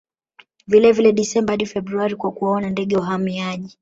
[0.67, 3.69] Vilevile Desemba hadi Februari kwa kuwaona ndege wahamiaji